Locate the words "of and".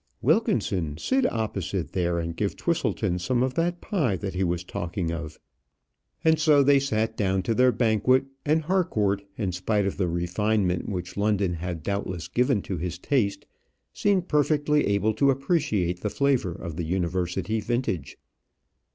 5.11-6.39